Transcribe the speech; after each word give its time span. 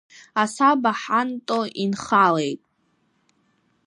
Асаба 0.41 0.91
ҳанто 1.01 1.59
инхалеит. 1.83 2.61